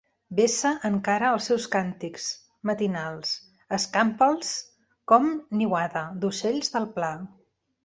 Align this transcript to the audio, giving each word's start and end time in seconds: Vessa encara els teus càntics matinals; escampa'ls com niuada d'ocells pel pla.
Vessa 0.37 0.69
encara 0.87 1.27
els 1.33 1.49
teus 1.49 1.67
càntics 1.75 2.25
matinals; 2.69 3.35
escampa'ls 3.79 4.51
com 5.13 5.31
niuada 5.63 6.05
d'ocells 6.25 6.77
pel 6.79 6.91
pla. 6.99 7.15